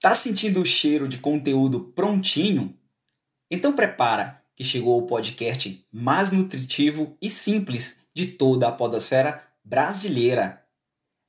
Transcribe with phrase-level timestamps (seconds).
[0.00, 2.74] Tá sentindo o cheiro de conteúdo prontinho?
[3.50, 10.64] Então prepara que chegou o podcast mais nutritivo e simples de toda a podosfera brasileira.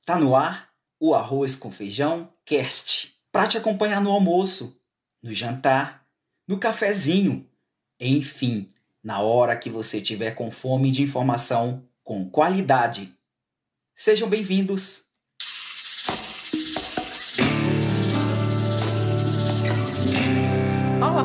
[0.06, 4.80] Tá no ar o Arroz com Feijão Cast, para te acompanhar no almoço,
[5.22, 6.06] no jantar,
[6.48, 7.46] no cafezinho,
[8.00, 8.72] enfim,
[9.04, 13.14] na hora que você tiver com fome de informação com qualidade.
[13.94, 15.11] Sejam bem-vindos.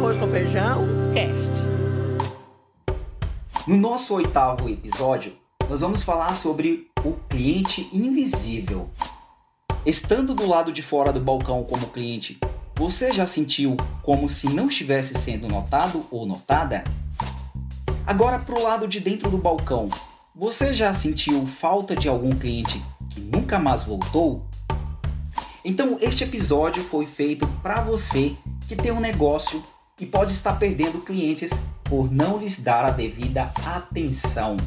[0.07, 1.51] Arroz com Feijão Cast.
[3.67, 5.33] No nosso oitavo episódio,
[5.69, 8.89] nós vamos falar sobre o cliente invisível.
[9.85, 12.39] Estando do lado de fora do balcão como cliente,
[12.73, 16.85] você já sentiu como se não estivesse sendo notado ou notada?
[18.05, 19.89] Agora para o lado de dentro do balcão,
[20.33, 24.45] você já sentiu falta de algum cliente que nunca mais voltou?
[25.65, 28.37] Então este episódio foi feito para você
[28.69, 29.61] que tem um negócio
[29.99, 31.51] e pode estar perdendo clientes
[31.83, 34.57] por não lhes dar a devida atenção.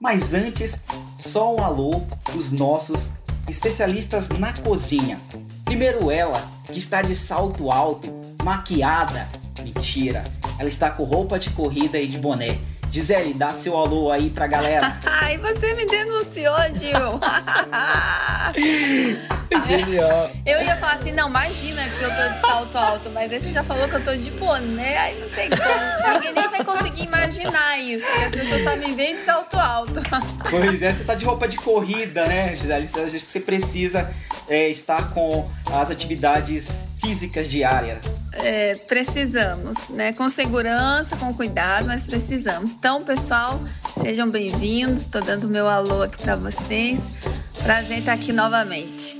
[0.00, 0.80] Mas antes,
[1.18, 3.10] só um alô dos nossos
[3.48, 5.18] especialistas na cozinha.
[5.64, 8.08] Primeiro ela, que está de salto alto,
[8.42, 9.28] maquiada.
[9.62, 10.24] Mentira,
[10.58, 12.58] ela está com roupa de corrida e de boné.
[12.90, 14.98] Gisele, dá seu alô aí pra galera.
[15.04, 17.20] Ai, você me denunciou, Gil.
[19.66, 20.30] Genial.
[20.44, 23.52] Eu ia falar assim, não, imagina que eu tô de salto alto, mas aí você
[23.52, 26.14] já falou que eu tô de boné, aí não tem como.
[26.14, 30.00] Ninguém nem vai conseguir imaginar isso, porque as pessoas só me veem de salto alto.
[30.50, 32.88] Pois é, você tá de roupa de corrida, né, Gisele?
[32.88, 34.10] Você precisa
[34.48, 38.00] é, estar com as atividades físicas diárias.
[38.32, 40.12] É, precisamos, né?
[40.12, 42.72] Com segurança, com cuidado, mas precisamos.
[42.72, 43.60] Então, pessoal,
[44.00, 45.02] sejam bem-vindos.
[45.02, 47.00] Estou dando meu alô aqui para vocês.
[47.62, 49.18] Prazer estar aqui novamente.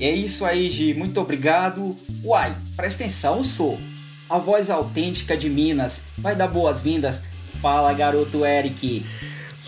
[0.00, 0.94] É isso aí, Gi.
[0.94, 1.96] Muito obrigado.
[2.24, 3.78] Uai, presta atenção, eu sou
[4.28, 6.02] a voz autêntica de Minas.
[6.18, 7.20] Vai dar boas-vindas.
[7.60, 9.04] Fala, garoto Eric.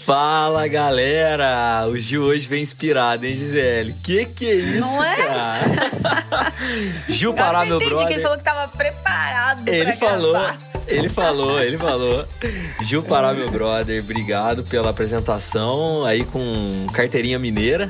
[0.05, 1.86] Fala galera!
[1.89, 3.95] O Gil hoje vem inspirado, hein, Gisele?
[4.02, 5.17] Que que é isso, Não é?
[5.17, 6.52] cara?
[7.08, 8.08] Gil Pará, meu entendi brother.
[8.08, 10.58] que ele falou que tava preparado Ele pra falou, gravar.
[10.86, 12.27] ele falou, ele falou.
[12.83, 17.89] Gil Pará, meu brother, obrigado pela apresentação aí com carteirinha mineira.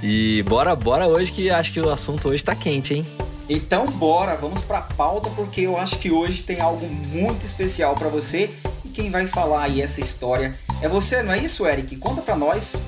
[0.00, 3.06] E bora, bora hoje que acho que o assunto hoje tá quente, hein?
[3.48, 8.08] Então bora, vamos pra pauta porque eu acho que hoje tem algo muito especial pra
[8.08, 8.48] você
[8.84, 11.96] e quem vai falar aí essa história é você, não é isso, Eric?
[11.96, 12.84] Conta pra nós.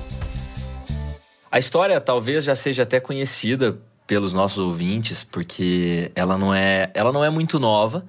[1.51, 7.11] A história talvez já seja até conhecida pelos nossos ouvintes, porque ela não é, ela
[7.11, 8.05] não é muito nova,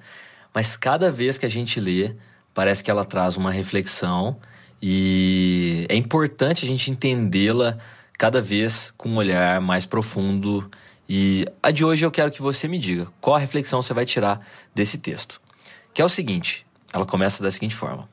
[0.53, 2.15] mas cada vez que a gente lê,
[2.53, 4.37] parece que ela traz uma reflexão
[4.81, 7.77] e é importante a gente entendê-la
[8.17, 10.69] cada vez com um olhar mais profundo.
[11.07, 14.05] E a de hoje eu quero que você me diga qual a reflexão você vai
[14.05, 15.41] tirar desse texto.
[15.93, 18.09] Que é o seguinte, ela começa da seguinte forma: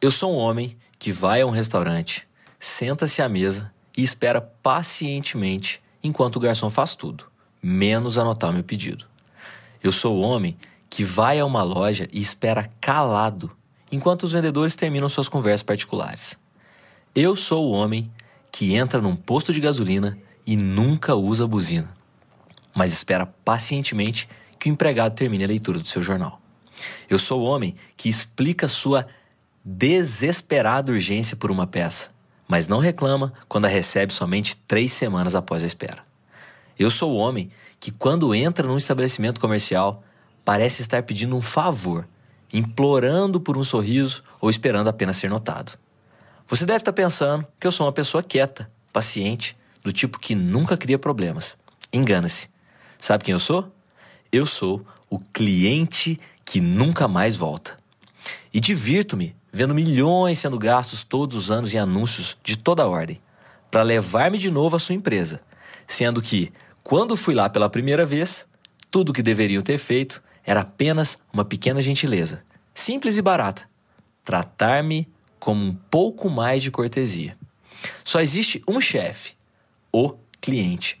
[0.00, 2.26] Eu sou um homem que vai a um restaurante,
[2.58, 7.26] senta-se à mesa e espera pacientemente enquanto o garçom faz tudo,
[7.62, 9.04] menos anotar meu pedido.
[9.82, 10.56] Eu sou o homem
[10.88, 13.54] que vai a uma loja e espera calado
[13.92, 16.38] enquanto os vendedores terminam suas conversas particulares.
[17.14, 18.10] Eu sou o homem
[18.50, 20.16] que entra num posto de gasolina
[20.46, 21.94] e nunca usa buzina,
[22.74, 24.26] mas espera pacientemente
[24.58, 26.40] que o empregado termine a leitura do seu jornal.
[27.10, 29.06] Eu sou o homem que explica sua
[29.64, 32.10] desesperada urgência por uma peça,
[32.46, 36.04] mas não reclama quando a recebe somente três semanas após a espera.
[36.78, 40.04] Eu sou o homem que, quando entra num estabelecimento comercial,
[40.44, 42.06] parece estar pedindo um favor,
[42.52, 45.78] implorando por um sorriso ou esperando apenas ser notado.
[46.46, 50.76] Você deve estar pensando que eu sou uma pessoa quieta, paciente, do tipo que nunca
[50.76, 51.56] cria problemas.
[51.92, 52.48] Engana-se.
[52.98, 53.72] Sabe quem eu sou?
[54.30, 57.78] Eu sou o cliente que nunca mais volta.
[58.52, 63.22] E divirto-me vendo milhões sendo gastos todos os anos em anúncios de toda ordem
[63.70, 65.40] para levar-me de novo à sua empresa,
[65.86, 68.48] sendo que, quando fui lá pela primeira vez,
[68.90, 72.42] tudo o que deveriam ter feito era apenas uma pequena gentileza,
[72.74, 73.62] simples e barata:
[74.24, 75.08] tratar-me
[75.38, 77.38] como um pouco mais de cortesia.
[78.02, 79.34] Só existe um chefe,
[79.92, 80.98] o cliente.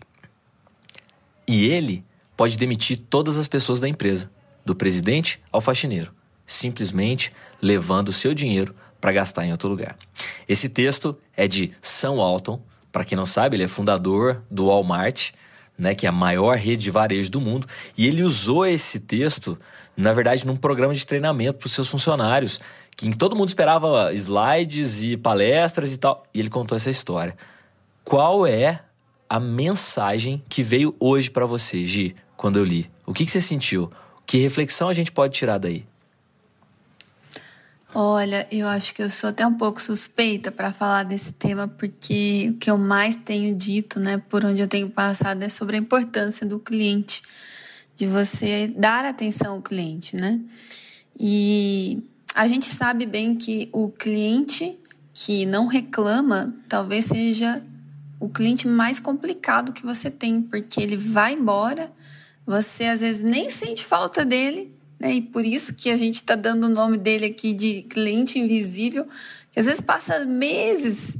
[1.48, 2.04] E ele
[2.36, 4.30] pode demitir todas as pessoas da empresa,
[4.64, 6.13] do presidente ao faxineiro,
[6.46, 9.96] simplesmente levando o seu dinheiro para gastar em outro lugar.
[10.48, 12.60] Esse texto é de Sam Walton.
[12.90, 15.32] Para quem não sabe, ele é fundador do Walmart,
[15.76, 19.58] né, que é a maior rede de varejo do mundo, e ele usou esse texto,
[19.96, 22.60] na verdade, num programa de treinamento para os seus funcionários,
[22.96, 27.36] que todo mundo esperava slides e palestras e tal, e ele contou essa história.
[28.04, 28.80] Qual é
[29.28, 33.40] a mensagem que veio hoje para você, Gi, quando eu li O que, que você
[33.40, 33.90] sentiu?
[34.26, 35.84] Que reflexão a gente pode tirar daí?
[37.96, 42.50] Olha, eu acho que eu sou até um pouco suspeita para falar desse tema, porque
[42.50, 45.78] o que eu mais tenho dito, né, por onde eu tenho passado, é sobre a
[45.78, 47.22] importância do cliente,
[47.94, 50.40] de você dar atenção ao cliente, né?
[51.16, 52.02] E
[52.34, 54.76] a gente sabe bem que o cliente
[55.12, 57.62] que não reclama talvez seja
[58.18, 61.92] o cliente mais complicado que você tem, porque ele vai embora,
[62.44, 64.73] você às vezes nem sente falta dele,
[65.04, 65.12] né?
[65.12, 69.06] E por isso que a gente está dando o nome dele aqui de cliente invisível,
[69.52, 71.18] que às vezes passa meses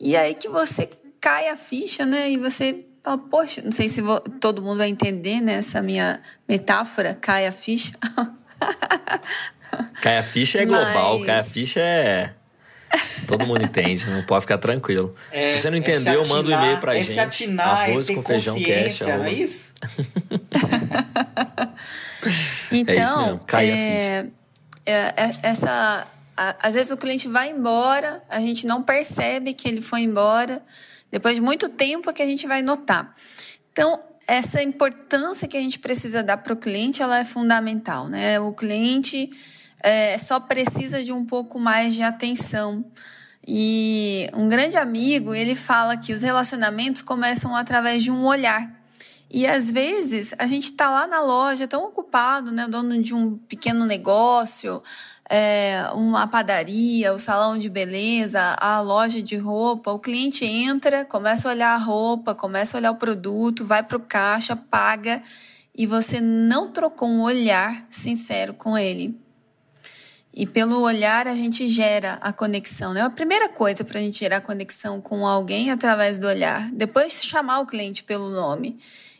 [0.00, 0.88] e aí que você
[1.20, 2.30] cai a ficha, né?
[2.30, 5.56] E você fala, poxa, não sei se vou, todo mundo vai entender, né?
[5.56, 6.18] Essa minha
[6.48, 7.92] metáfora, cai a ficha.
[10.00, 11.26] cai a ficha é global, Mas...
[11.26, 12.32] cai a ficha é
[13.26, 15.14] Todo mundo entende, não pode ficar tranquilo.
[15.30, 17.18] É, Se você não entendeu, atinar, manda um e-mail pra gente.
[17.18, 19.04] Atinar, arroz é com feijão cast.
[19.04, 19.74] Não é isso?
[22.70, 23.38] então, é isso mesmo.
[23.46, 24.26] Cai é,
[24.84, 29.82] é, é, essa, às vezes o cliente vai embora, a gente não percebe que ele
[29.82, 30.62] foi embora.
[31.10, 33.14] Depois de muito tempo é que a gente vai notar.
[33.72, 38.40] Então, essa importância que a gente precisa dar para o cliente, ela é fundamental, né?
[38.40, 39.30] O cliente
[39.82, 42.84] é, só precisa de um pouco mais de atenção.
[43.46, 48.68] E um grande amigo, ele fala que os relacionamentos começam através de um olhar.
[49.30, 53.36] E às vezes a gente está lá na loja tão ocupado, né, dono de um
[53.36, 54.80] pequeno negócio,
[55.28, 59.90] é, uma padaria, o salão de beleza, a loja de roupa.
[59.90, 63.96] O cliente entra, começa a olhar a roupa, começa a olhar o produto, vai para
[63.96, 65.22] o caixa, paga
[65.76, 69.18] e você não trocou um olhar sincero com ele.
[70.32, 72.92] E pelo olhar a gente gera a conexão.
[72.92, 73.00] Né?
[73.00, 76.70] A primeira coisa para a gente gerar conexão com alguém é através do olhar.
[76.72, 78.78] Depois chamar o cliente pelo nome.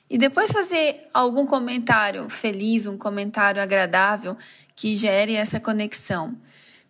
[0.08, 4.36] E depois fazer algum comentário feliz, um comentário agradável
[4.74, 6.36] que gere essa conexão.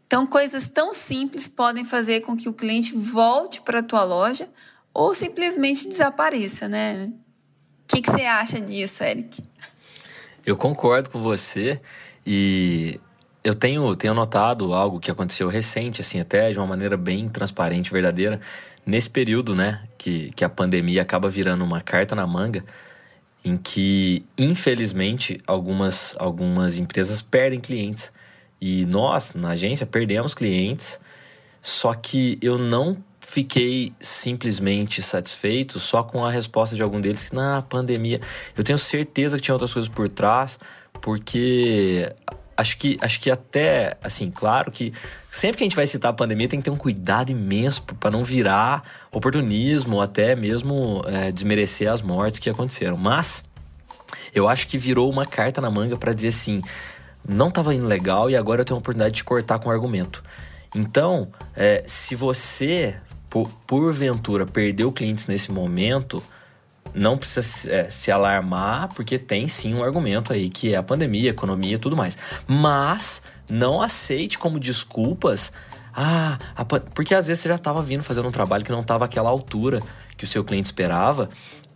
[0.06, 4.48] Então, coisas tão simples podem fazer com que o cliente volte para a tua loja
[4.92, 7.10] ou simplesmente desapareça, né?
[7.84, 9.42] O que, que você acha disso, Eric?
[10.44, 11.80] Eu concordo com você
[12.24, 13.00] e
[13.42, 17.92] eu tenho, tenho notado algo que aconteceu recente, assim, até de uma maneira bem transparente,
[17.92, 18.40] verdadeira,
[18.84, 22.64] nesse período, né, que, que a pandemia acaba virando uma carta na manga,
[23.46, 28.12] em que, infelizmente, algumas, algumas empresas perdem clientes.
[28.60, 30.98] E nós, na agência, perdemos clientes,
[31.62, 37.34] só que eu não fiquei simplesmente satisfeito só com a resposta de algum deles que
[37.34, 38.20] na pandemia
[38.56, 40.60] eu tenho certeza que tinha outras coisas por trás
[41.00, 42.12] porque
[42.56, 44.92] acho que, acho que até, assim, claro que
[45.30, 48.10] sempre que a gente vai citar a pandemia tem que ter um cuidado imenso para
[48.10, 48.82] não virar
[49.12, 52.96] oportunismo, ou até mesmo é, desmerecer as mortes que aconteceram.
[52.96, 53.44] Mas
[54.34, 56.62] eu acho que virou uma carta na manga para dizer assim:
[57.26, 60.22] não estava indo legal e agora eu tenho a oportunidade de cortar com argumento.
[60.74, 62.96] Então, é, se você,
[63.28, 66.22] por, porventura, perdeu clientes nesse momento,
[66.94, 71.30] não precisa é, se alarmar, porque tem sim um argumento aí que é a pandemia,
[71.30, 72.18] a economia e tudo mais.
[72.46, 75.52] Mas não aceite como desculpas.
[75.94, 79.04] Ah, a, porque às vezes você já estava vindo fazendo um trabalho que não estava
[79.04, 79.80] àquela altura
[80.16, 81.30] que o seu cliente esperava.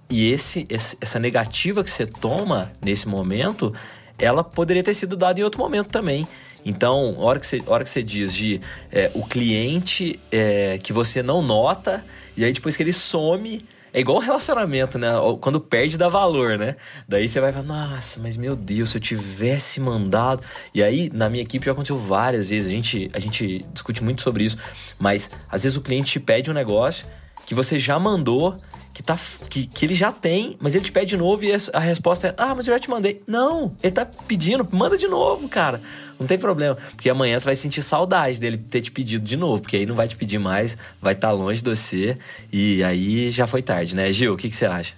[0.08, 3.72] E esse, esse, essa negativa que você toma nesse momento,
[4.18, 6.26] ela poderia ter sido dada em outro momento também.
[6.64, 8.60] Então, a hora que você, hora que você diz de
[8.92, 12.04] é, o cliente é, que você não nota,
[12.36, 15.08] e aí depois que ele some, é igual um relacionamento, né?
[15.40, 16.76] Quando perde, dá valor, né?
[17.08, 20.42] Daí você vai falar, nossa, mas meu Deus, se eu tivesse mandado.
[20.74, 22.68] E aí, na minha equipe já aconteceu várias vezes.
[22.68, 24.58] A gente, a gente discute muito sobre isso.
[24.98, 27.06] Mas às vezes o cliente te pede um negócio
[27.50, 28.60] que você já mandou
[28.94, 31.80] que, tá, que, que ele já tem, mas ele te pede de novo e a
[31.80, 33.24] resposta é: Ah, mas eu já te mandei.
[33.26, 35.82] Não, ele tá pedindo, manda de novo, cara.
[36.16, 36.78] Não tem problema.
[36.94, 39.96] Porque amanhã você vai sentir saudade dele ter te pedido de novo, porque aí não
[39.96, 42.16] vai te pedir mais, vai estar tá longe de você
[42.52, 44.12] e aí já foi tarde, né?
[44.12, 44.94] Gil, o que, que você acha?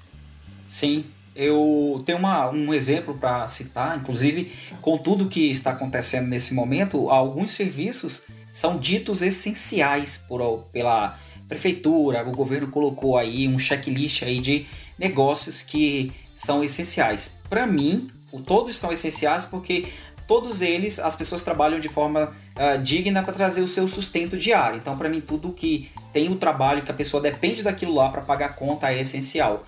[0.66, 6.52] Sim, eu tenho uma, um exemplo para citar, inclusive, com tudo que está acontecendo nesse
[6.52, 8.20] momento, alguns serviços
[8.52, 11.18] são ditos essenciais por, pela
[11.48, 14.66] prefeitura, o governo colocou aí um checklist aí de
[14.98, 17.34] negócios que são essenciais.
[17.48, 18.10] Para mim,
[18.46, 19.86] todos são essenciais porque
[20.26, 24.78] todos eles as pessoas trabalham de forma uh, digna para trazer o seu sustento diário.
[24.78, 28.22] Então, para mim, tudo que tem o trabalho que a pessoa depende daquilo lá para
[28.22, 29.66] pagar a conta é essencial.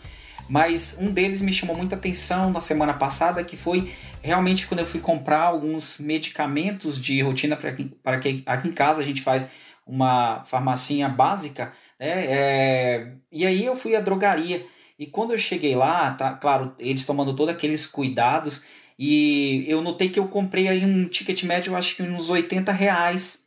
[0.49, 3.90] Mas um deles me chamou muita atenção na semana passada, que foi
[4.23, 9.04] realmente quando eu fui comprar alguns medicamentos de rotina para que aqui em casa a
[9.04, 9.47] gente faz
[9.87, 12.26] uma farmacinha básica, né?
[12.26, 14.67] É, e aí eu fui à drogaria
[14.99, 18.62] E quando eu cheguei lá, tá, claro, eles tomando todos aqueles cuidados,
[18.99, 23.45] e eu notei que eu comprei aí um ticket médio, acho que uns 80 reais.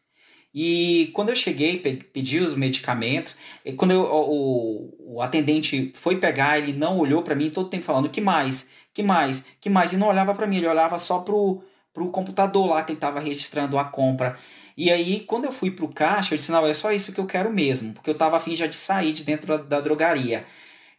[0.54, 6.58] E quando eu cheguei, pedi os medicamentos, e quando eu, o, o atendente foi pegar,
[6.58, 8.70] ele não olhou para mim todo tempo falando: que mais?
[8.94, 9.46] Que mais?
[9.62, 9.94] Que mais?
[9.94, 11.64] E não olhava para mim, ele olhava só pro,
[11.94, 14.38] pro computador lá que ele estava registrando a compra.
[14.78, 17.26] E aí, quando eu fui pro caixa, eu disse: não, é só isso que eu
[17.26, 20.46] quero mesmo, porque eu estava afim já de sair de dentro da, da drogaria.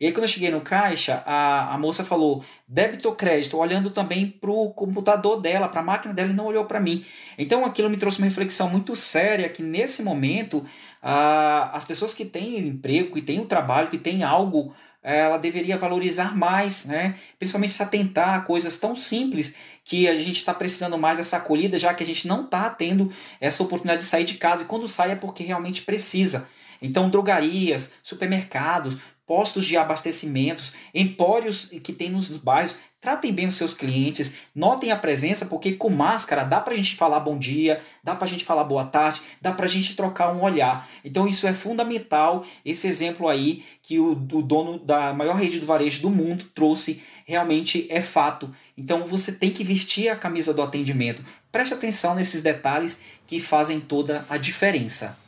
[0.00, 3.90] E aí, quando eu cheguei no caixa, a, a moça falou débito ou crédito, olhando
[3.90, 7.04] também para o computador dela, para a máquina dela, e não olhou para mim.
[7.36, 10.64] Então, aquilo me trouxe uma reflexão muito séria que, nesse momento,
[11.02, 15.38] a, as pessoas que têm emprego, que têm o um trabalho, que têm algo ela
[15.38, 17.14] deveria valorizar mais, né?
[17.38, 19.54] principalmente se atentar a coisas tão simples
[19.88, 23.10] que a gente está precisando mais dessa acolhida, já que a gente não está tendo
[23.40, 26.46] essa oportunidade de sair de casa, e quando sai é porque realmente precisa.
[26.82, 33.74] Então, drogarias, supermercados, postos de abastecimentos, empórios que tem nos bairros, tratem bem os seus
[33.74, 38.26] clientes, notem a presença, porque com máscara dá pra gente falar bom dia, dá pra
[38.26, 40.88] gente falar boa tarde, dá pra gente trocar um olhar.
[41.04, 45.66] Então isso é fundamental, esse exemplo aí que o, o dono da maior rede do
[45.66, 48.50] varejo do mundo trouxe, realmente é fato.
[48.78, 51.22] Então você tem que vestir a camisa do atendimento.
[51.52, 55.18] Preste atenção nesses detalhes que fazem toda a diferença.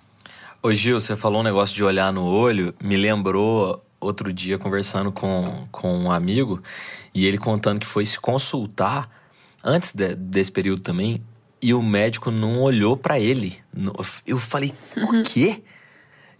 [0.62, 5.12] Ô Gil, você falou um negócio de olhar no olho, me lembrou outro dia conversando
[5.12, 6.62] com, com um amigo
[7.14, 9.09] e ele contando que foi se consultar
[9.62, 11.23] antes de, desse período também
[11.62, 13.59] e o médico não olhou para ele.
[14.26, 15.62] Eu falei, o quê?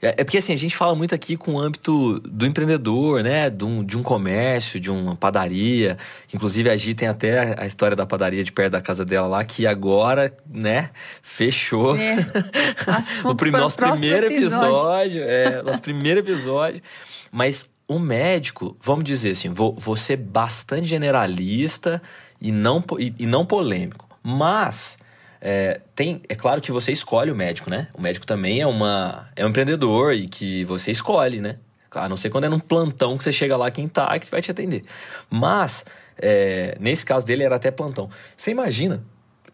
[0.02, 3.50] É, é porque assim, a gente fala muito aqui com o âmbito do empreendedor, né?
[3.50, 5.99] De um, de um comércio, de uma padaria.
[6.33, 9.45] Inclusive, a Gi tem até a história da padaria de perto da casa dela lá,
[9.45, 10.90] que agora, né,
[11.23, 11.97] fechou.
[11.97, 12.17] É.
[13.29, 15.21] o prim nosso primeiro episódio.
[15.21, 16.83] episódio é, nosso primeiro episódio.
[17.31, 22.01] Mas o médico, vamos dizer assim, vou, vou ser bastante generalista
[22.41, 24.09] e não, e, e não polêmico.
[24.23, 24.99] Mas
[25.41, 27.89] é, tem, é claro que você escolhe o médico, né?
[27.97, 31.57] O médico também é, uma, é um empreendedor e que você escolhe, né?
[31.91, 34.41] A não ser quando é num plantão que você chega lá quem tá que vai
[34.41, 34.85] te atender.
[35.29, 35.85] Mas,
[36.17, 38.09] é, nesse caso dele era até plantão.
[38.37, 39.03] Você imagina,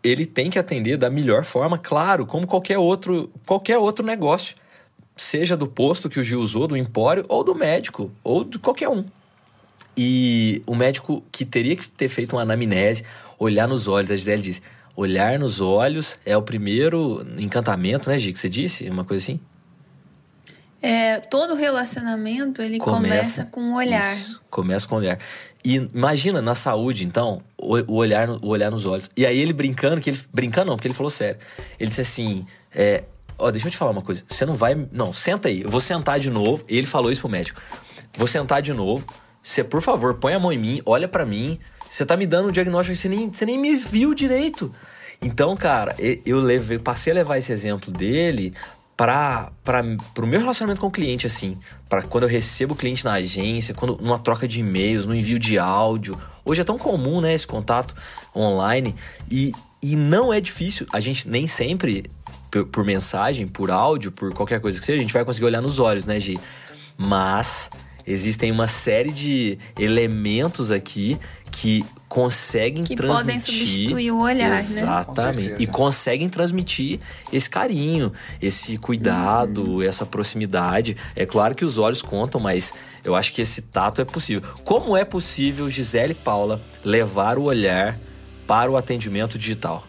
[0.03, 4.57] ele tem que atender da melhor forma, claro, como qualquer outro, qualquer outro negócio
[5.17, 8.89] seja do posto que o Gil usou, do empório, ou do médico, ou de qualquer
[8.89, 9.05] um.
[9.97, 13.03] E o médico que teria que ter feito uma anamnese,
[13.39, 14.63] olhar nos olhos, a Gisele disse,
[14.95, 18.89] olhar nos olhos é o primeiro encantamento, né, Gi, que você disse?
[18.91, 19.41] Uma coisa assim?
[20.83, 24.17] É, todo relacionamento, ele começa, começa com o olhar.
[24.17, 25.19] Isso, começa com o olhar.
[25.65, 29.09] E imagina na saúde, então, o, o, olhar, o olhar nos olhos.
[29.17, 31.41] E aí ele brincando, que ele brincando não, porque ele falou sério.
[31.81, 33.05] Ele disse assim, é,
[33.39, 34.25] Ó, deixa eu te falar uma coisa.
[34.29, 34.75] Você não vai.
[34.93, 35.63] Não, senta aí.
[35.63, 36.65] Eu vou sentar de novo.
[36.69, 37.61] E ele falou isso pro médico.
[38.17, 39.07] Vou sentar de novo.
[39.43, 41.61] Você, por favor, põe a mão em mim, olha para mim.
[41.89, 44.75] Você tá me dando um diagnóstico você nem, você nem me viu direito.
[45.23, 48.53] Então, cara, eu levei, passei a levar esse exemplo dele
[48.97, 49.53] para
[50.19, 51.59] o meu relacionamento com o cliente, assim.
[51.89, 55.39] para quando eu recebo o cliente na agência, quando numa troca de e-mails, no envio
[55.39, 56.21] de áudio.
[56.45, 57.95] Hoje é tão comum, né, esse contato
[58.35, 58.95] online.
[59.31, 59.53] E,
[59.83, 60.87] e não é difícil.
[60.93, 62.11] A gente nem sempre
[62.65, 65.79] por, mensagem, por áudio, por qualquer coisa que seja, a gente vai conseguir olhar nos
[65.79, 66.39] olhos, né, Gi?
[66.97, 67.69] Mas
[68.07, 71.19] existem uma série de elementos aqui
[71.51, 73.25] que conseguem que transmitir.
[73.25, 74.59] podem substituir o olhar, né?
[74.59, 75.51] Exatamente.
[75.51, 75.57] né?
[75.59, 77.01] E conseguem transmitir
[77.33, 79.83] esse carinho, esse cuidado, uhum.
[79.83, 80.97] essa proximidade.
[81.15, 82.73] É claro que os olhos contam, mas
[83.05, 84.43] eu acho que esse tato é possível.
[84.65, 87.99] Como é possível, Gisele e Paula, levar o olhar
[88.47, 89.85] para o atendimento digital?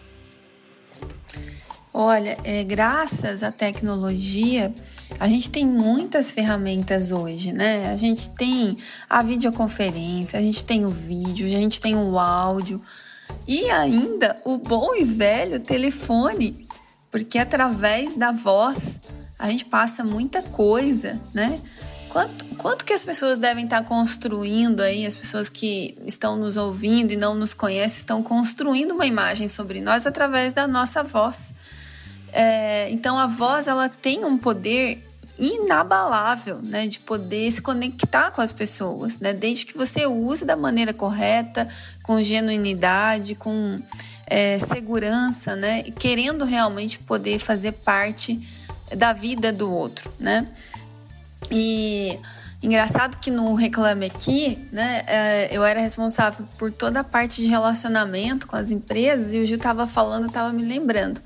[1.92, 4.72] Olha, é, graças à tecnologia,
[5.18, 7.90] a gente tem muitas ferramentas hoje, né?
[7.90, 8.76] A gente tem
[9.08, 12.80] a videoconferência, a gente tem o vídeo, a gente tem o áudio
[13.46, 16.68] e ainda o bom e velho telefone,
[17.10, 19.00] porque através da voz
[19.38, 21.60] a gente passa muita coisa, né?
[22.10, 27.12] Quanto, quanto que as pessoas devem estar construindo aí, as pessoas que estão nos ouvindo
[27.12, 31.52] e não nos conhecem, estão construindo uma imagem sobre nós através da nossa voz.
[32.32, 35.02] É, então a voz ela tem um poder
[35.38, 40.56] inabalável, né, de poder se conectar com as pessoas, né, desde que você use da
[40.56, 41.66] maneira correta,
[42.02, 43.78] com genuinidade, com
[44.26, 48.40] é, segurança, né, querendo realmente poder fazer parte
[48.96, 50.48] da vida do outro, né.
[51.52, 52.18] E
[52.60, 57.46] engraçado que no Reclame Aqui, né, é, eu era responsável por toda a parte de
[57.46, 61.20] relacionamento com as empresas e o Gil estava falando, estava me lembrando.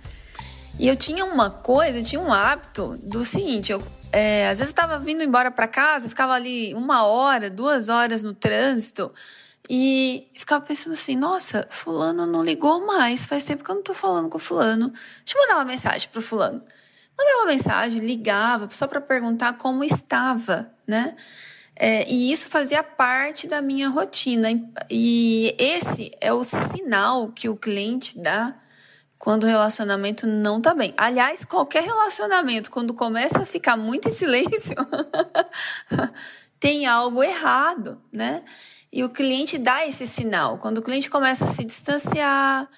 [0.78, 4.72] E eu tinha uma coisa, eu tinha um hábito do seguinte, eu é, às vezes
[4.74, 9.10] eu estava vindo embora para casa, ficava ali uma hora, duas horas no trânsito
[9.68, 13.94] e ficava pensando assim: nossa, Fulano não ligou mais, faz tempo que eu não tô
[13.94, 14.92] falando com Fulano.
[15.24, 16.62] Deixa eu mandar uma mensagem pro Fulano.
[17.16, 21.16] Mandava uma mensagem, ligava só para perguntar como estava, né?
[21.74, 24.48] É, e isso fazia parte da minha rotina.
[24.90, 28.54] E esse é o sinal que o cliente dá
[29.22, 30.92] quando o relacionamento não tá bem.
[30.96, 34.74] Aliás, qualquer relacionamento, quando começa a ficar muito em silêncio,
[36.58, 38.42] tem algo errado, né?
[38.92, 40.58] E o cliente dá esse sinal.
[40.58, 42.68] Quando o cliente começa a se distanciar,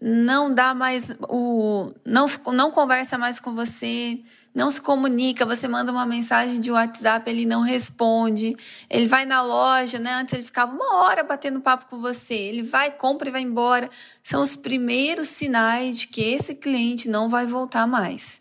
[0.00, 4.20] não dá mais o não não conversa mais com você,
[4.54, 8.54] não se comunica, você manda uma mensagem de WhatsApp, ele não responde.
[8.88, 10.14] Ele vai na loja, né?
[10.14, 12.34] Antes ele ficava uma hora batendo papo com você.
[12.34, 13.90] Ele vai, compra e vai embora.
[14.22, 18.40] São os primeiros sinais de que esse cliente não vai voltar mais.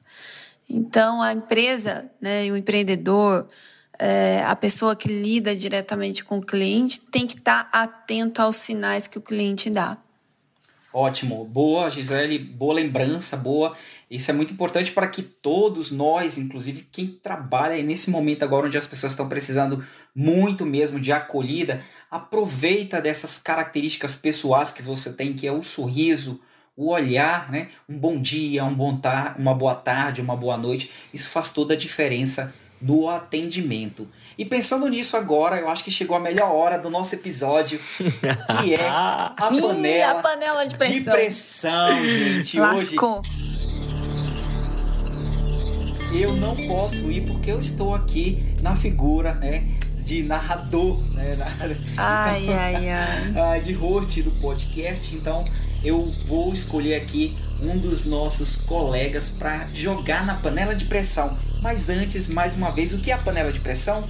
[0.69, 3.45] Então a empresa, né, o empreendedor,
[3.99, 8.55] é, a pessoa que lida diretamente com o cliente tem que estar tá atento aos
[8.55, 9.97] sinais que o cliente dá.
[10.97, 13.75] Ótimo, boa, Gisele, boa lembrança, boa.
[14.09, 18.77] Isso é muito importante para que todos nós, inclusive quem trabalha nesse momento agora onde
[18.77, 19.85] as pessoas estão precisando
[20.15, 26.39] muito mesmo de acolhida, aproveita dessas características pessoais que você tem, que é o sorriso,
[26.77, 27.71] o olhar, né?
[27.89, 30.89] Um bom dia, um bom tar uma boa tarde, uma boa noite.
[31.13, 34.07] Isso faz toda a diferença no atendimento.
[34.37, 37.79] E pensando nisso agora, eu acho que chegou a melhor hora do nosso episódio,
[38.59, 40.99] que é a panela, a panela de pressão.
[40.99, 42.59] De pressão, gente.
[42.59, 43.21] Lascou.
[46.15, 49.67] Hoje eu não posso ir porque eu estou aqui na figura, né?
[49.97, 51.37] De narrador, né?
[51.97, 53.59] Ai, então, ai, ai.
[53.63, 55.13] De host do podcast.
[55.13, 55.43] Então,
[55.83, 61.37] eu vou escolher aqui um dos nossos colegas para jogar na panela de pressão.
[61.65, 64.07] Mas antes, mais uma vez, o que é a panela de pressão?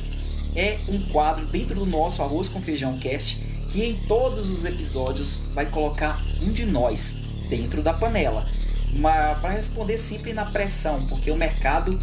[0.57, 3.37] É um quadro dentro do nosso Arroz com Feijão Cast
[3.71, 7.15] que em todos os episódios vai colocar um de nós
[7.47, 8.45] dentro da panela
[9.41, 11.97] para responder sempre na pressão, porque o mercado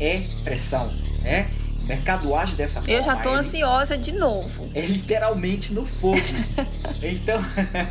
[0.00, 0.92] é pressão,
[1.22, 1.48] né?
[1.84, 2.92] O mercado age dessa forma.
[2.92, 4.68] Eu já tô ansiosa de novo.
[4.74, 6.18] É literalmente no fogo.
[7.00, 7.40] então,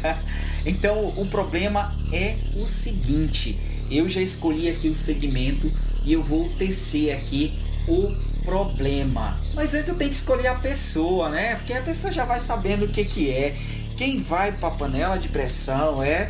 [0.66, 3.58] então o problema é o seguinte,
[3.90, 5.72] eu já escolhi aqui o segmento
[6.06, 9.38] e eu vou tecer aqui o problema.
[9.54, 11.56] Mas antes eu tenho que escolher a pessoa, né?
[11.56, 13.56] Porque a pessoa já vai sabendo o que que é.
[13.98, 16.30] Quem vai para a panela de pressão é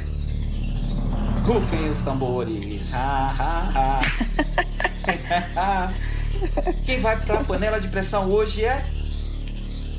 [1.45, 2.91] Rufem os tambores.
[2.91, 4.01] Ha, ha,
[5.55, 5.93] ha.
[6.83, 8.83] Quem vai pra panela de pressão hoje é.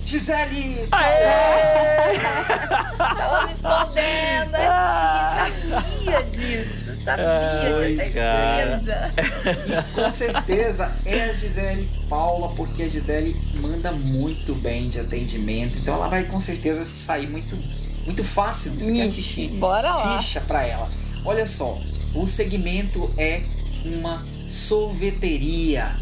[0.04, 0.88] Gisele!
[0.90, 2.18] Aê!
[2.98, 9.12] Tava me escondendo aqui, sabia disso, sabia Ai, certeza.
[9.16, 15.78] E com certeza é a Gisele Paula, porque a Gisele manda muito bem de atendimento,
[15.78, 17.56] então ela vai com certeza sair muito,
[18.04, 18.72] muito fácil.
[18.72, 20.18] Você Ixi, bora lá.
[20.18, 20.90] ficha pra ela.
[21.24, 21.78] Olha só,
[22.14, 23.42] o segmento é
[23.84, 25.96] uma sorveteria.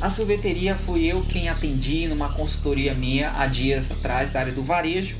[0.00, 4.62] A sorveteria fui eu quem atendi numa consultoria minha há dias atrás da área do
[4.62, 5.16] varejo,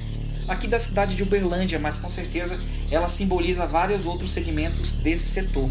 [0.49, 2.59] aqui da cidade de Uberlândia, mas com certeza
[2.91, 5.71] ela simboliza vários outros segmentos desse setor.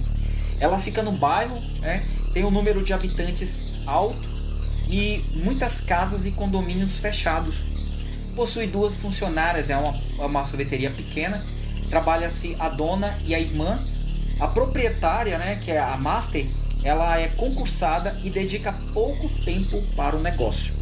[0.59, 4.27] Ela fica no bairro, né, tem um número de habitantes alto
[4.89, 7.55] e muitas casas e condomínios fechados.
[8.35, 9.93] Possui duas funcionárias, é uma,
[10.25, 11.43] uma sorveteria pequena
[11.89, 13.79] trabalha-se a dona e a irmã.
[14.39, 16.45] A proprietária, né, que é a master,
[16.83, 20.73] ela é concursada e dedica pouco tempo para o negócio.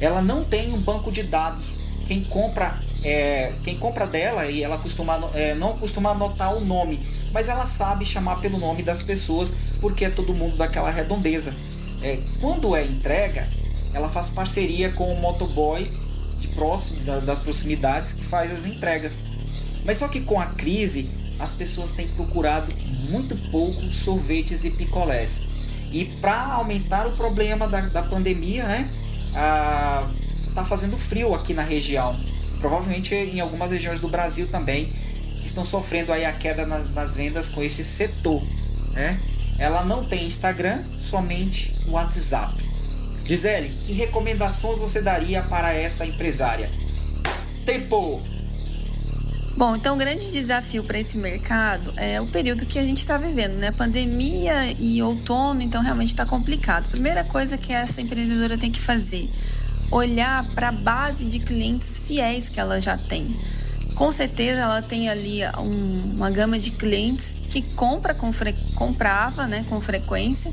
[0.00, 1.74] Ela não tem um banco de dados.
[2.06, 6.98] Quem compra, é, quem compra dela e ela costuma, é, não costuma anotar o nome,
[7.32, 11.54] mas ela sabe chamar pelo nome das pessoas porque é todo mundo daquela redondeza.
[12.02, 13.48] É, quando é entrega,
[13.94, 15.88] ela faz parceria com o motoboy
[16.40, 19.20] de próximo, das proximidades que faz as entregas.
[19.84, 22.74] Mas só que com a crise, as pessoas têm procurado
[23.08, 25.42] muito pouco sorvetes e picolés.
[25.92, 28.90] E para aumentar o problema da, da pandemia, né?
[29.32, 30.10] Ah,
[30.54, 32.18] tá fazendo frio aqui na região.
[32.60, 34.92] Provavelmente em algumas regiões do Brasil também
[35.44, 38.42] estão sofrendo aí a queda nas, nas vendas com esse setor,
[38.92, 39.20] né?
[39.58, 42.54] Ela não tem Instagram, somente WhatsApp.
[43.24, 46.70] Gisele, que recomendações você daria para essa empresária?
[47.64, 48.22] Tempo!
[49.56, 53.16] Bom, então o grande desafio para esse mercado é o período que a gente está
[53.16, 53.72] vivendo, né?
[53.72, 56.90] Pandemia e outono, então realmente está complicado.
[56.90, 59.30] Primeira coisa que essa empreendedora tem que fazer,
[59.90, 63.36] olhar para a base de clientes fiéis que ela já tem.
[63.94, 68.52] Com certeza ela tem ali um, uma gama de clientes que compra com fre...
[68.74, 70.52] comprava né, com frequência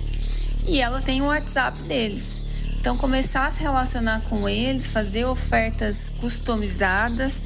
[0.66, 2.42] e ela tem o WhatsApp deles.
[2.80, 7.42] Então, começar a se relacionar com eles, fazer ofertas customizadas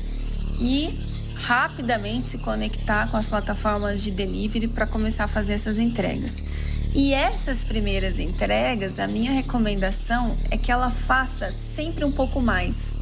[0.59, 0.99] e
[1.35, 6.41] rapidamente se conectar com as plataformas de delivery para começar a fazer essas entregas.
[6.97, 12.95] E essas primeiras entregas, a minha recomendação é que ela faça sempre um pouco mais.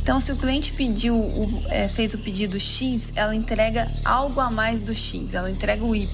[0.00, 1.20] Então, se o cliente pediu,
[1.68, 5.96] é, fez o pedido X, ela entrega algo a mais do X, ela entrega o
[5.96, 6.08] Y.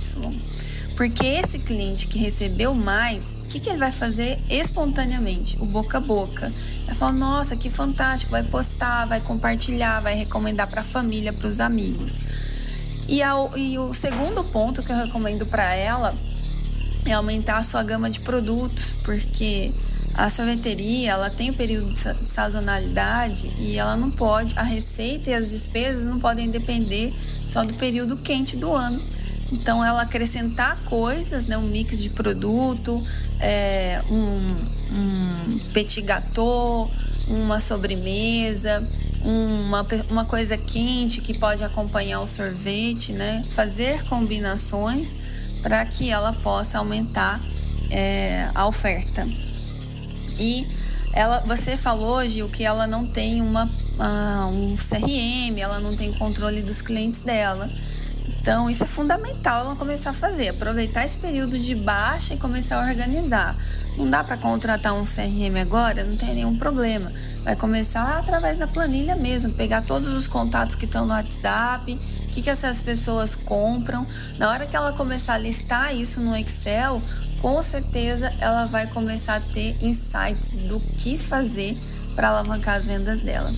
[0.97, 5.59] Porque esse cliente que recebeu mais, o que, que ele vai fazer espontaneamente?
[5.61, 6.51] O boca a boca.
[6.87, 11.47] Vai falar: nossa, que fantástico, vai postar, vai compartilhar, vai recomendar para a família, para
[11.47, 12.19] os amigos.
[13.07, 16.17] E, e o segundo ponto que eu recomendo para ela
[17.05, 19.73] é aumentar a sua gama de produtos, porque
[20.15, 25.35] a sorveteria ela tem um período de sazonalidade e ela não pode, a receita e
[25.35, 27.13] as despesas não podem depender
[27.49, 29.01] só do período quente do ano.
[29.51, 33.07] Então, ela acrescentar coisas, né, um mix de produto,
[33.39, 34.57] é, um,
[34.95, 36.91] um petit gâteau,
[37.29, 38.87] uma sobremesa,
[39.23, 43.45] uma, uma coisa quente que pode acompanhar o sorvete, né?
[43.51, 45.15] Fazer combinações
[45.63, 47.41] para que ela possa aumentar
[47.91, 49.27] é, a oferta.
[50.39, 50.67] E
[51.13, 56.13] ela, você falou, Gil, que ela não tem uma, uh, um CRM, ela não tem
[56.15, 57.71] controle dos clientes dela.
[58.41, 62.83] Então, isso é fundamental ela começar a fazer, aproveitar esse período de baixa e começar
[62.83, 63.57] a organizar.
[63.97, 67.13] Não dá para contratar um CRM agora, não tem nenhum problema.
[67.45, 71.99] Vai começar através da planilha mesmo, pegar todos os contatos que estão no WhatsApp,
[72.33, 74.07] que, que essas pessoas compram.
[74.39, 77.01] Na hora que ela começar a listar isso no Excel,
[77.41, 81.77] com certeza ela vai começar a ter insights do que fazer
[82.17, 83.53] para alavancar as vendas dela.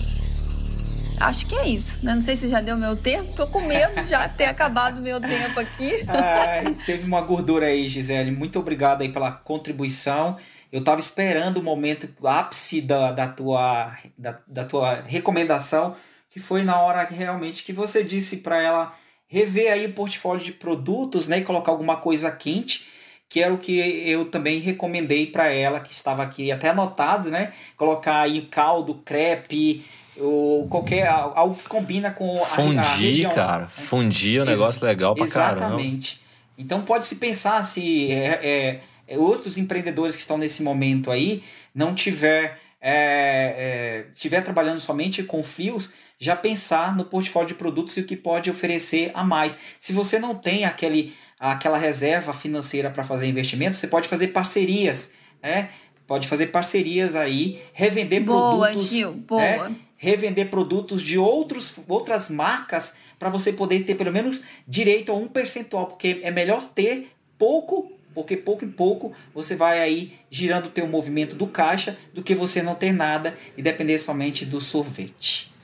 [1.19, 2.13] Acho que é isso, né?
[2.13, 5.21] Não sei se já deu meu tempo, tô com medo de já ter acabado meu
[5.21, 6.05] tempo aqui.
[6.07, 8.31] Ai, teve uma gordura aí, Gisele.
[8.31, 10.37] Muito obrigado aí pela contribuição.
[10.71, 15.95] Eu tava esperando o momento ápice da, da, tua, da, da tua recomendação,
[16.35, 18.93] que foi na hora realmente que você disse para ela
[19.25, 22.87] rever aí o portfólio de produtos, né, e colocar alguma coisa quente
[23.29, 27.53] que era o que eu também recomendei para ela, que estava aqui até anotado, né?
[27.75, 29.83] Colocar aí caldo, crepe,
[30.15, 33.33] ou qualquer algo que combina com fundir, a, a região.
[33.33, 33.67] cara.
[33.67, 35.33] Fundir é um negócio legal exatamente.
[35.33, 35.65] caramba.
[35.65, 36.21] Exatamente.
[36.57, 41.43] Então pode se pensar se é, é, é, outros empreendedores que estão nesse momento aí
[41.73, 47.97] não tiver é, é, estiver trabalhando somente com fios, já pensar no portfólio de produtos
[47.97, 49.57] e o que pode oferecer a mais.
[49.79, 55.11] Se você não tem aquele aquela reserva financeira para fazer investimento, você pode fazer parcerias,
[55.43, 55.69] né?
[56.07, 58.89] Pode fazer parcerias aí, revender boa, produtos.
[58.89, 59.41] Gil, boa.
[59.41, 59.75] Né?
[59.97, 65.27] Revender produtos de outros, outras marcas para você poder ter pelo menos direito a um
[65.27, 70.69] percentual, porque é melhor ter pouco, porque pouco em pouco você vai aí girando o
[70.69, 75.54] teu movimento do caixa do que você não ter nada e depender somente do sorvete.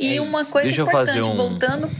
[0.00, 1.36] E é uma coisa Deixa importante, um...
[1.36, 1.90] voltando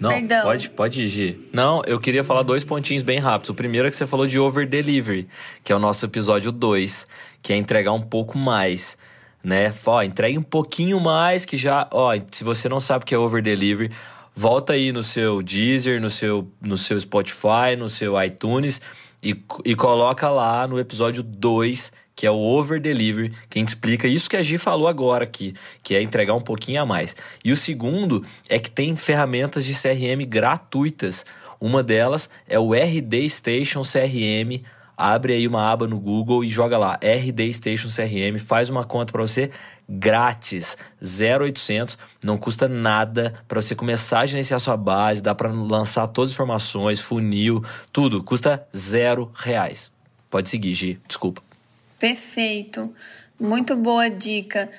[0.00, 0.42] não, Perdão.
[0.42, 3.50] pode, pode ir, Não, eu queria falar dois pontinhos bem rápidos.
[3.50, 5.28] O primeiro é que você falou de over delivery,
[5.64, 7.06] que é o nosso episódio 2,
[7.42, 8.96] que é entregar um pouco mais,
[9.42, 9.74] né?
[9.84, 13.18] Ó, entregue um pouquinho mais que já, ó, se você não sabe o que é
[13.18, 13.90] over delivery,
[14.34, 18.80] volta aí no seu Deezer, no seu no seu Spotify, no seu iTunes
[19.20, 24.28] e, e coloca lá no episódio 2 que é o over delivery, que explica isso
[24.28, 25.54] que a Gi falou agora aqui,
[25.84, 27.14] que é entregar um pouquinho a mais.
[27.44, 31.24] E o segundo é que tem ferramentas de CRM gratuitas.
[31.60, 34.64] Uma delas é o RD Station CRM.
[34.96, 39.12] Abre aí uma aba no Google e joga lá RD Station CRM, faz uma conta
[39.12, 39.52] para você
[39.88, 46.08] grátis, 0800, não custa nada para você começar a gerenciar sua base, dá para lançar
[46.08, 49.92] todas as informações, funil, tudo, custa zero reais.
[50.28, 51.47] Pode seguir, Gi, desculpa.
[51.98, 52.94] Perfeito,
[53.38, 54.70] muito boa dica.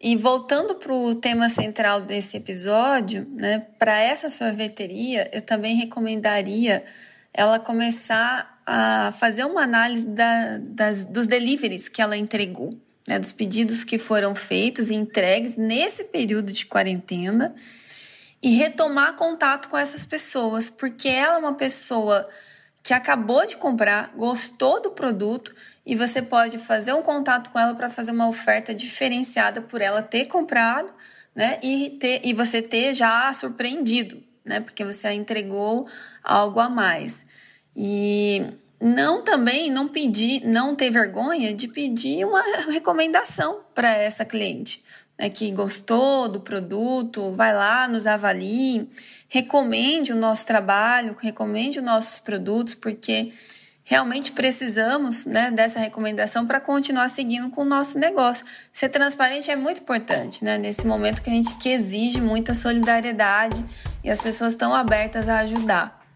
[0.00, 6.84] E voltando para o tema central desse episódio, né, para essa sorveteria, eu também recomendaria
[7.34, 12.70] ela começar a fazer uma análise da, das, dos deliveries que ela entregou,
[13.08, 17.56] né, dos pedidos que foram feitos e entregues nesse período de quarentena
[18.40, 22.24] e retomar contato com essas pessoas, porque ela é uma pessoa
[22.84, 25.54] que acabou de comprar, gostou do produto
[25.88, 30.02] e você pode fazer um contato com ela para fazer uma oferta diferenciada por ela
[30.02, 30.92] ter comprado,
[31.34, 31.58] né?
[31.62, 34.60] E, ter, e você ter já surpreendido, né?
[34.60, 35.88] Porque você entregou
[36.22, 37.24] algo a mais.
[37.74, 38.44] E
[38.78, 44.82] não também não pedir, não ter vergonha de pedir uma recomendação para essa cliente,
[45.18, 48.90] né, que gostou do produto, vai lá, nos avalie,
[49.26, 53.32] recomende o nosso trabalho, recomende os nossos produtos, porque
[53.88, 58.44] realmente precisamos né, dessa recomendação para continuar seguindo com o nosso negócio.
[58.70, 60.58] Ser transparente é muito importante, né?
[60.58, 63.64] Nesse momento que a gente que exige muita solidariedade
[64.04, 66.06] e as pessoas estão abertas a ajudar.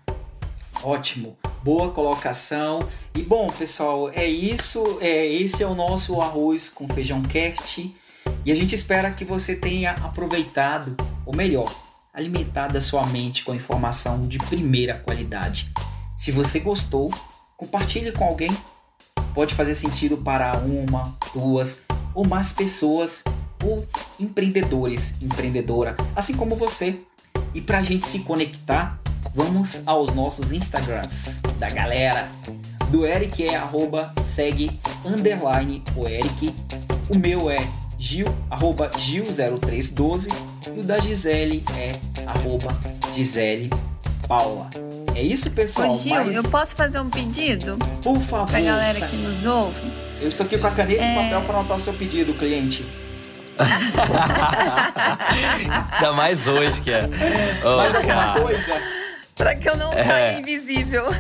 [0.83, 2.87] Ótimo, boa colocação.
[3.15, 4.99] E bom, pessoal, é isso.
[5.01, 7.97] É esse é o nosso arroz com feijão cast.
[8.45, 11.75] E a gente espera que você tenha aproveitado, ou melhor,
[12.13, 15.73] alimentado a sua mente com informação de primeira qualidade.
[16.19, 17.11] Se você gostou,
[17.63, 18.51] Compartilhe com alguém.
[19.33, 21.79] Pode fazer sentido para uma, duas
[22.13, 23.23] ou mais pessoas
[23.65, 23.87] ou
[24.19, 26.99] empreendedores, empreendedora, assim como você.
[27.55, 28.99] E para a gente se conectar,
[29.33, 32.29] vamos aos nossos Instagrams da galera.
[32.91, 36.53] Do Eric é arroba segue underline o Eric.
[37.09, 37.65] O meu é
[37.97, 40.33] Gil, arroba Gil0312
[40.67, 41.93] e o da Gisele é
[42.27, 42.77] arroba
[43.15, 43.71] Gisele
[44.27, 44.69] Paula.
[45.15, 45.93] É isso, pessoal.
[45.93, 46.35] Ô, Gil, mas...
[46.35, 47.77] eu posso fazer um pedido?
[48.03, 48.49] Por favor.
[48.49, 49.81] Pra galera que nos ouve.
[50.21, 51.13] Eu estou aqui com a caneta é...
[51.13, 52.87] e papel para anotar o seu pedido, cliente.
[55.93, 57.09] Ainda mais hoje que é.
[57.65, 58.41] Oh, mais alguma cara.
[58.41, 58.83] coisa?
[59.37, 60.05] Pra que eu não é.
[60.05, 61.07] saia invisível.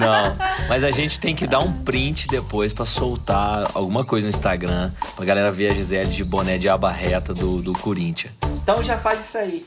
[0.00, 0.36] Não,
[0.68, 4.90] mas a gente tem que dar um print depois pra soltar alguma coisa no Instagram
[5.14, 8.32] pra galera ver a Gisele de boné de aba reta do, do Corinthians.
[8.64, 9.66] Então já faz isso aí.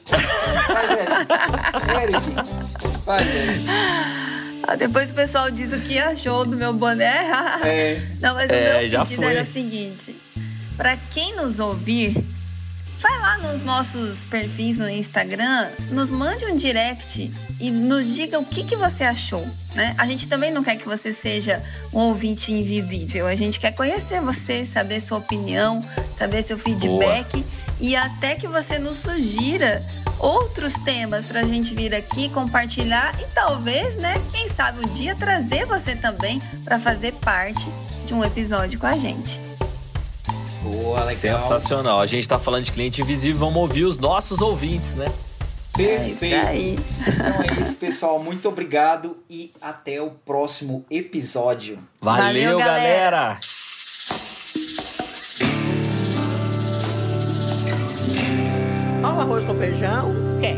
[0.65, 1.11] Faz, Eric.
[2.01, 2.99] Eric.
[3.05, 3.65] Faz, Eric.
[4.67, 7.29] Ah, depois o pessoal diz o que achou do meu boné.
[7.63, 8.01] É.
[8.19, 10.15] Não, mas é, o meu pedido era o seguinte.
[10.75, 12.17] Pra quem nos ouvir,
[12.99, 18.45] vai lá nos nossos perfis no Instagram, nos mande um direct e nos diga o
[18.45, 19.47] que, que você achou.
[19.75, 19.93] Né?
[19.95, 21.61] A gente também não quer que você seja
[21.93, 23.27] um ouvinte invisível.
[23.27, 27.31] A gente quer conhecer você, saber sua opinião, saber seu feedback.
[27.37, 29.85] Boa e até que você nos sugira
[30.19, 35.15] outros temas para a gente vir aqui compartilhar e talvez, né, quem sabe um dia
[35.15, 37.69] trazer você também para fazer parte
[38.05, 39.39] de um episódio com a gente.
[40.63, 41.39] Boa, legal.
[41.39, 42.01] Sensacional.
[42.01, 45.07] A gente está falando de cliente invisível, vamos ouvir os nossos ouvintes, né?
[45.73, 46.23] Perfeito.
[46.23, 48.19] É então é isso, pessoal.
[48.21, 51.77] Muito obrigado e até o próximo episódio.
[52.01, 53.17] Valeu, Valeu galera.
[53.17, 53.39] galera.
[59.19, 60.56] Arroz com feijão, cast.